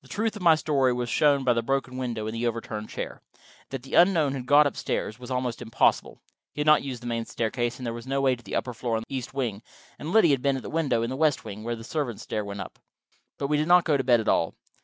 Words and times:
The 0.00 0.08
truth 0.08 0.34
of 0.34 0.42
my 0.42 0.56
story 0.56 0.92
was 0.92 1.08
shown 1.08 1.44
by 1.44 1.52
the 1.52 1.62
broken 1.62 1.96
window 1.96 2.26
and 2.26 2.34
the 2.34 2.48
overturned 2.48 2.88
chair. 2.90 3.22
That 3.70 3.84
the 3.84 3.94
unknown 3.94 4.32
had 4.32 4.44
got 4.44 4.66
up 4.66 4.76
stairs 4.76 5.20
was 5.20 5.30
almost 5.30 5.62
impossible. 5.62 6.20
He 6.52 6.58
had 6.62 6.66
not 6.66 6.82
used 6.82 7.00
the 7.00 7.06
main 7.06 7.26
staircase, 7.26 7.76
there 7.78 7.92
was 7.94 8.04
no 8.04 8.20
way 8.20 8.34
to 8.34 8.42
the 8.42 8.56
upper 8.56 8.74
floor 8.74 8.96
in 8.96 9.04
the 9.08 9.14
east 9.14 9.34
wing, 9.34 9.62
and 10.00 10.10
Liddy 10.10 10.30
had 10.32 10.42
been 10.42 10.56
at 10.56 10.64
the 10.64 10.68
window, 10.68 11.04
in 11.04 11.10
the 11.10 11.16
west 11.16 11.44
wing, 11.44 11.62
where 11.62 11.76
the 11.76 11.84
servants' 11.84 12.24
stair 12.24 12.44
went 12.44 12.58
up. 12.60 12.80
But 13.38 13.46
we 13.46 13.56
did 13.56 13.68
not 13.68 13.84
go 13.84 13.96
to 13.96 14.02
bed 14.02 14.18
at 14.18 14.26
all. 14.26 14.56